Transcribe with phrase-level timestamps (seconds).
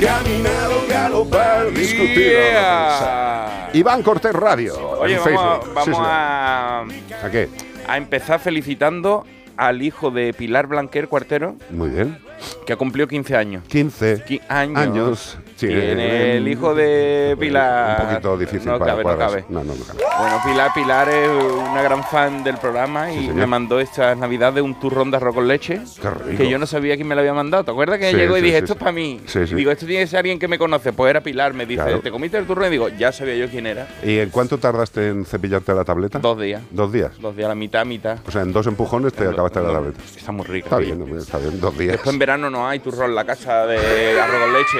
[0.00, 2.32] caminar o galopar, discutir.
[2.36, 3.70] pensar.
[3.72, 4.74] Iván Cortés Radio.
[5.00, 5.74] Oye, en vamos, Facebook.
[5.74, 7.48] vamos Sí, a, ¿A qué?
[7.86, 9.24] a empezar felicitando
[9.56, 12.18] al hijo de Pilar Blanquer Cuartero, Muy bien.
[12.66, 13.64] que ha cumplido 15 años.
[13.68, 14.78] 15 Qui- años.
[14.78, 15.38] años.
[15.56, 18.00] Sí, Tiene eh, el hijo de Pilar.
[18.02, 19.44] Un poquito difícil no para cabe, no cabe.
[19.48, 19.98] No, no, no cabe.
[20.18, 23.34] Bueno, Pilar, Pilar es una gran fan del programa y señor.
[23.36, 25.80] me mandó esta Navidad de un turrón de arroz con leche.
[26.00, 26.36] Qué rico.
[26.36, 27.64] Que yo no sabía quién me lo había mandado.
[27.64, 29.18] ¿Te acuerdas que Sí, llegó y dije, esto es para mí?
[29.26, 29.54] Sí, sí.
[29.54, 30.92] Y digo, esto tiene que ser alguien que me conoce.
[30.92, 32.00] Pues era Pilar, me dice, Claro.
[32.00, 32.66] ¿te comiste el turrón?
[32.66, 33.88] Y digo, ya sabía yo quién era.
[34.02, 36.18] ¿Y en cuánto tardaste en cepillarte la tableta?
[36.18, 36.60] Dos días.
[36.70, 37.12] Dos días.
[37.18, 38.18] Dos días, la mitad, mitad.
[38.26, 40.00] O sea, en dos empujones te acabaste la tableta.
[40.16, 40.66] Está muy rica.
[40.66, 41.58] Está bien, está bien.
[41.60, 41.92] Dos días.
[41.92, 44.78] Después en verano no hay turrón en la casa de arroz con leche.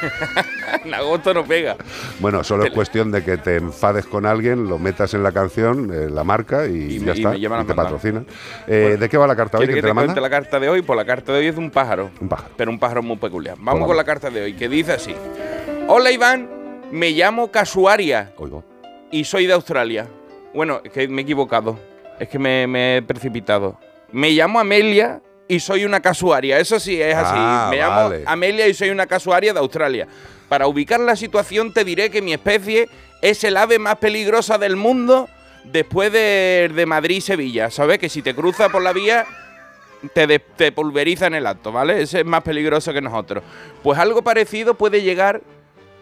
[0.84, 1.76] en agosto no pega.
[2.20, 5.90] Bueno, solo es cuestión de que te enfades con alguien, lo metas en la canción,
[5.92, 7.30] eh, la marca y, Y ya y está.
[7.30, 7.76] me a te mandar.
[7.76, 8.26] patrocinan.
[8.66, 9.66] Eh, ¿De qué va la carta hoy?
[9.66, 10.20] ¿Quieres ¿Quién que te te la manda?
[10.20, 10.82] la carta de hoy?
[10.82, 12.10] Pues la carta de hoy es de un pájaro.
[12.20, 12.50] Un pájaro.
[12.56, 13.56] Pero un pájaro muy peculiar.
[13.60, 15.14] Vamos con la carta de hoy, que dice así.
[15.88, 16.48] Hola Iván,
[16.90, 18.64] me llamo Casuaria Oigo.
[19.10, 20.06] y soy de Australia.
[20.54, 21.78] Bueno, es que me he equivocado.
[22.18, 23.78] Es que me, me he precipitado.
[24.12, 26.58] Me llamo Amelia y soy una casuaria.
[26.58, 27.34] Eso sí, es así.
[27.36, 28.22] Ah, me llamo vale.
[28.26, 30.06] Amelia y soy una casuaria de Australia.
[30.48, 32.88] Para ubicar la situación te diré que mi especie
[33.22, 35.28] es el ave más peligrosa del mundo
[35.64, 37.70] después de, de Madrid y Sevilla.
[37.70, 37.98] ¿Sabes?
[37.98, 39.26] Que si te cruza por la vía
[40.14, 42.02] te, de- te pulveriza en el acto, ¿vale?
[42.02, 43.42] Ese es más peligroso que nosotros.
[43.82, 45.40] Pues algo parecido puede llegar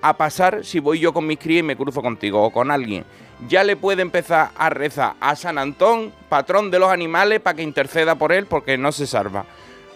[0.00, 3.04] a pasar si voy yo con mis crías y me cruzo contigo o con alguien.
[3.48, 7.62] Ya le puede empezar a rezar a San Antón, patrón de los animales, para que
[7.62, 9.44] interceda por él porque no se salva.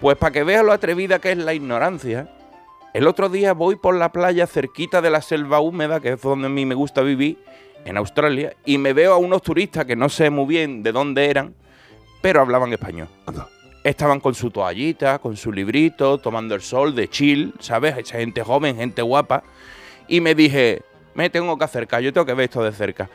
[0.00, 2.28] Pues para que veas lo atrevida que es la ignorancia.
[2.92, 6.46] El otro día voy por la playa cerquita de la selva húmeda, que es donde
[6.46, 7.38] a mí me gusta vivir,
[7.84, 11.30] en Australia, y me veo a unos turistas que no sé muy bien de dónde
[11.30, 11.54] eran,
[12.20, 13.08] pero hablaban español.
[13.26, 13.48] Anda.
[13.82, 17.96] Estaban con su toallita, con su librito, tomando el sol de chill, ¿sabes?
[17.96, 19.42] Esa gente joven, gente guapa.
[20.06, 20.82] Y me dije,
[21.20, 23.08] me tengo que acercar, yo tengo que ver esto de cerca.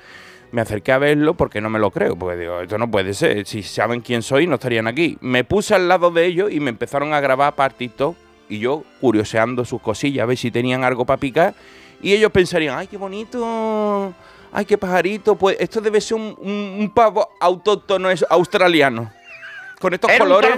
[0.52, 3.46] Me acerqué a verlo porque no me lo creo, porque digo, esto no puede ser.
[3.46, 5.18] Si saben quién soy, no estarían aquí.
[5.22, 8.16] Me puse al lado de ellos y me empezaron a grabar partitos
[8.48, 11.56] y yo curioseando sus cosillas, a ver si tenían algo para picar.
[12.02, 14.14] Y ellos pensarían, ay, qué bonito,
[14.52, 19.12] ay, qué pajarito, pues esto debe ser un, un- un pavo autóctono es- australiano.
[19.80, 20.52] Con estos colores.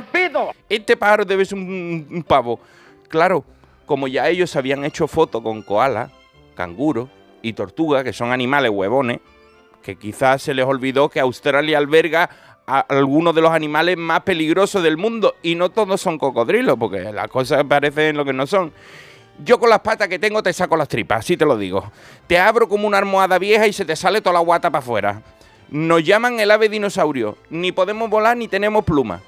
[0.70, 2.60] Este pájaro debe ser un, un pavo.
[3.08, 3.44] Claro,
[3.86, 6.12] como ya ellos habían hecho fotos con koala,
[6.56, 7.10] canguro
[7.42, 9.20] y tortuga, que son animales huevones,
[9.82, 12.30] que quizás se les olvidó que Australia alberga
[12.66, 17.12] a algunos de los animales más peligrosos del mundo y no todos son cocodrilos, porque
[17.14, 18.74] las cosas parecen lo que no son.
[19.44, 21.92] Yo con las patas que tengo te saco las tripas, así te lo digo.
[22.26, 25.22] Te abro como una almohada vieja y se te sale toda la guata para afuera.
[25.70, 27.38] Nos llaman el ave dinosaurio.
[27.50, 29.22] Ni podemos volar ni tenemos plumas.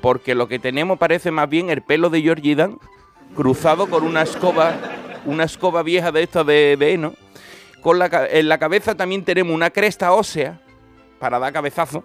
[0.00, 2.78] Porque lo que tenemos parece más bien el pelo de Georgie Dan
[3.34, 4.74] cruzado con una escoba,
[5.24, 7.14] una escoba vieja de esta de, de heno.
[7.84, 10.58] Con la, en la cabeza también tenemos una cresta ósea
[11.18, 12.02] para dar cabezazo.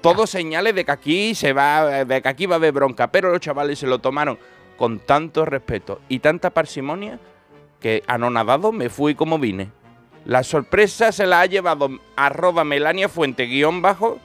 [0.00, 3.30] Todos señales de que aquí se va, de que aquí va a haber bronca, pero
[3.30, 4.38] los chavales se lo tomaron
[4.78, 7.20] con tanto respeto y tanta parsimonia
[7.80, 9.70] que anonadado me fui como vine.
[10.24, 14.18] La sorpresa se la ha llevado arroba Melania Fuente guion bajo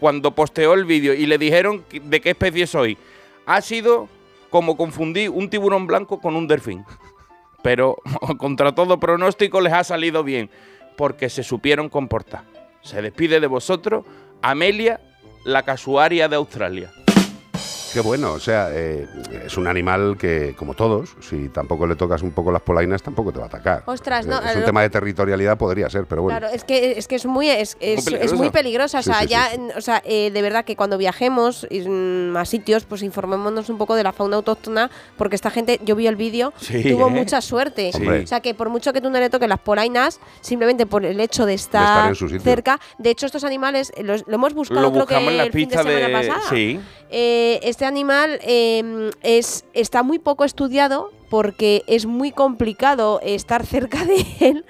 [0.00, 2.98] cuando posteó el vídeo y le dijeron de qué especie soy.
[3.46, 4.08] Ha sido
[4.50, 6.84] como confundir un tiburón blanco con un delfín.
[7.66, 7.96] Pero
[8.38, 10.50] contra todo pronóstico les ha salido bien,
[10.96, 12.44] porque se supieron comportar.
[12.80, 14.06] Se despide de vosotros
[14.40, 15.00] Amelia,
[15.44, 16.92] la casuaria de Australia.
[17.92, 19.06] Qué bueno, o sea, eh,
[19.46, 23.32] es un animal que, como todos, si tampoco le tocas un poco las polainas, tampoco
[23.32, 23.82] te va a atacar.
[23.86, 26.38] Ostras, Eh, no, Es un lo- tema de territorialidad, podría ser, pero bueno.
[26.38, 29.10] Claro, es que es que es muy es, es- Muy es muy peligrosa, o Sí,
[29.10, 29.60] sea, sí, ya sí.
[29.76, 33.94] o sea, eh, de verdad que cuando viajemos mm, a sitios, pues informémonos un poco
[33.94, 37.10] de la fauna autóctona, porque esta gente, yo vi el vídeo, Sí, tuvo ¿eh?
[37.10, 37.92] mucha suerte.
[37.94, 38.06] Sí.
[38.06, 41.18] O sea, que por mucho que tú no le toques las polainas, simplemente por el
[41.20, 42.42] hecho de estar, estar en su sitio.
[42.42, 45.36] cerca, de hecho estos animales eh, los- lo hemos buscado Lo creo que buscamos en
[45.38, 46.12] las el fin de semana de...
[46.12, 46.40] pasada.
[46.50, 46.80] Sí.
[47.76, 54.02] Eh, este animal eh, es, está muy poco estudiado porque es muy complicado estar cerca
[54.04, 54.64] de él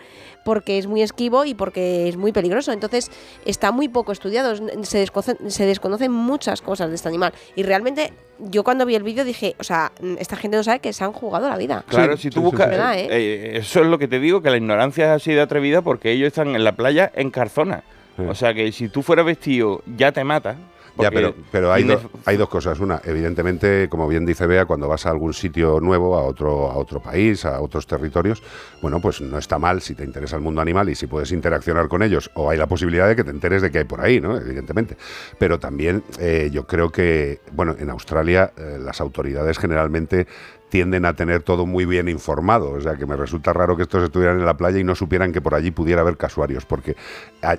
[0.45, 2.73] porque es muy esquivo y porque es muy peligroso.
[2.73, 3.11] Entonces
[3.45, 4.53] está muy poco estudiado.
[4.53, 7.33] Es- Se desconocen, se desconocen muchas cosas de este animal.
[7.57, 10.93] Y realmente yo cuando vi el vídeo dije, o sea, esta gente no sabe que
[10.93, 11.85] se han jugado la vida.
[11.89, 12.67] Claro, Sí, si tú sí, buscas.
[12.67, 12.71] sí.
[12.71, 13.07] ¿Verdad, eh?
[13.11, 16.11] eh, eso es lo que te digo, que la ignorancia es así de atrevida porque
[16.13, 17.83] ellos están en la playa en Carzona.
[18.17, 18.23] Sí.
[18.29, 20.57] O sea que si tú fueras vestido, ya te mata.
[20.99, 22.81] Ya, pero, pero hay, do- hay dos cosas.
[22.81, 26.77] Una, evidentemente, como bien dice Bea, cuando vas a algún sitio nuevo, a otro, a
[26.77, 28.43] otro país, a otros territorios,
[28.81, 31.89] bueno, pues no está mal si te interesa el mundo animal y si puedes interaccionar
[31.89, 34.21] con ellos, o hay la posibilidad de que te enteres de qué hay por ahí,
[34.21, 34.37] ¿no?
[34.37, 34.97] Evidentemente.
[35.39, 40.27] Pero también eh, yo creo que, bueno, en Australia eh, las autoridades generalmente
[40.69, 42.73] tienden a tener todo muy bien informado.
[42.73, 45.33] O sea, que me resulta raro que estos estuvieran en la playa y no supieran
[45.33, 46.97] que por allí pudiera haber casuarios, porque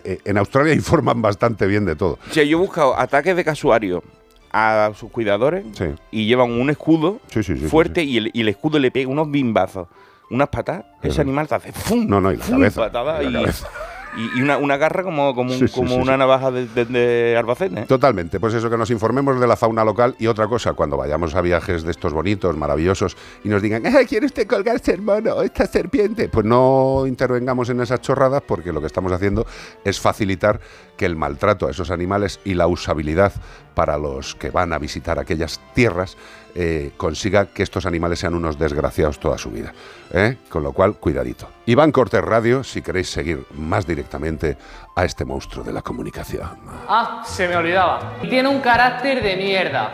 [0.03, 2.19] eh, en Australia informan bastante bien de todo.
[2.29, 4.03] O sea, yo he buscado ataques de casuario
[4.51, 5.85] a sus cuidadores Sí.
[6.11, 8.91] y llevan un escudo Sí, sí, sí, fuerte sí, Y, el, y el escudo le
[8.91, 9.87] pega unos bimbazos,
[10.29, 10.85] unas patadas.
[11.01, 12.07] Ese animal te hace ¡fum!
[12.07, 13.67] No, no, y la patada y la cabeza.
[14.15, 16.67] y- y una, una garra como, como, un- Sí, sí, como sí, una navaja de,
[16.67, 17.81] de- de Albacete.
[17.81, 17.85] ¿eh?
[17.87, 21.35] Totalmente, pues eso, que nos informemos de la fauna local y otra cosa, cuando vayamos
[21.35, 25.41] a viajes de estos bonitos, maravillosos, y nos digan, "Ay, ¿quiere usted colgarse el mono,
[25.41, 26.29] esta serpiente?
[26.29, 29.45] Pues no intervengamos en esas chorradas porque lo que estamos haciendo
[29.83, 30.59] es facilitar
[30.95, 33.33] que el maltrato a esos animales y la usabilidad
[33.77, 36.17] para los que van a visitar aquellas tierras
[36.55, 39.71] eh, consiga que estos animales sean unos desgraciados toda su vida.
[40.11, 40.37] ¿eh?
[40.49, 41.47] Con lo cual, cuidadito.
[41.67, 44.57] Iván Cortés Radio, si queréis seguir más directamente
[44.95, 46.49] a este monstruo de la comunicación.
[46.87, 48.13] Ah, se me olvidaba.
[48.27, 49.91] Tiene un carácter de mierda.